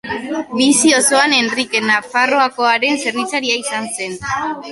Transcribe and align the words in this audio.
Bizi 0.59 0.93
osoan 0.99 1.35
Henrike 1.39 1.83
Nafarroakoaren 1.89 2.99
zerbitzaria 3.05 3.61
izan 3.61 3.89
zen. 3.99 4.19